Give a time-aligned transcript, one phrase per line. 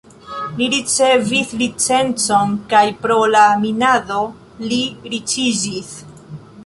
[0.59, 4.19] Li ricevis licencon kaj pro la minado
[4.73, 4.81] li
[5.13, 5.93] riĉiĝis.